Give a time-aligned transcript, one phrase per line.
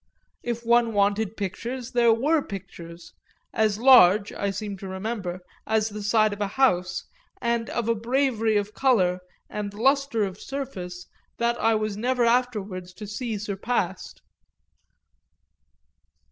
[0.41, 3.13] If one wanted pictures there were pictures,
[3.53, 7.05] as large, I seem to remember, as the side of a house,
[7.39, 11.05] and of a bravery of colour and lustre of surface
[11.37, 14.23] that I was never afterwards to see surpassed.